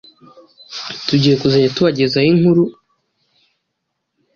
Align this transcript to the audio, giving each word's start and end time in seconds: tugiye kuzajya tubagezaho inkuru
tugiye 1.07 1.35
kuzajya 1.41 1.73
tubagezaho 1.75 2.27
inkuru 2.33 2.63